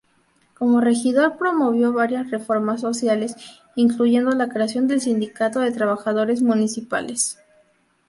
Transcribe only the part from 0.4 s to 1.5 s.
Como regidor